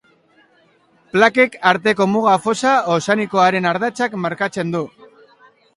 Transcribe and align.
Plaken 1.15 1.53
arteko 1.73 2.09
muga 2.15 2.33
fosa 2.47 2.73
ozeanikoaren 2.95 3.73
ardatzak 3.75 4.21
markatzen 4.27 4.75
du. 4.79 4.85